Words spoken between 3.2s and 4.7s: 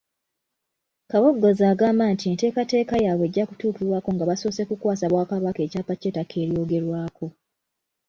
ejja kutuukibwako nga basoose